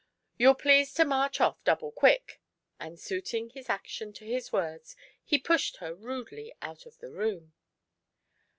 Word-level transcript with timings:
You'll 0.35 0.55
please 0.55 0.91
to 0.95 1.05
march 1.05 1.39
off 1.39 1.63
double 1.63 1.91
quick," 1.91 2.41
and, 2.79 2.99
suiting 2.99 3.51
his 3.51 3.69
action 3.69 4.13
to 4.13 4.25
his 4.25 4.51
words, 4.51 4.95
he 5.23 5.37
pushed 5.37 5.77
her 5.77 5.93
rudely 5.93 6.55
out 6.59 6.87
of 6.87 6.97
the 6.97 7.11
room. 7.11 7.53